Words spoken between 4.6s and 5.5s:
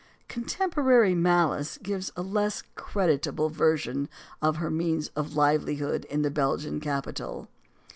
means of